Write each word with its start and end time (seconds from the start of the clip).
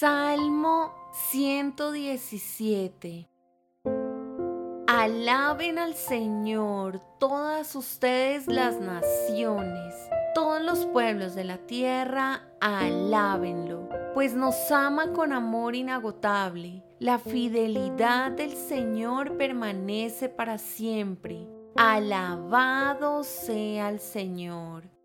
Salmo 0.00 0.94
117 1.12 3.28
Alaben 4.86 5.78
al 5.78 5.94
Señor 5.94 7.02
todas 7.18 7.76
ustedes 7.76 8.46
las 8.46 8.80
naciones, 8.80 9.94
todos 10.34 10.62
los 10.62 10.86
pueblos 10.86 11.34
de 11.34 11.44
la 11.44 11.58
tierra, 11.58 12.48
alábenlo, 12.62 13.90
pues 14.14 14.32
nos 14.32 14.70
ama 14.70 15.12
con 15.12 15.34
amor 15.34 15.76
inagotable. 15.76 16.82
La 16.98 17.18
fidelidad 17.18 18.30
del 18.30 18.54
Señor 18.54 19.36
permanece 19.36 20.30
para 20.30 20.56
siempre. 20.56 21.46
Alabado 21.76 23.22
sea 23.22 23.90
el 23.90 24.00
Señor. 24.00 24.99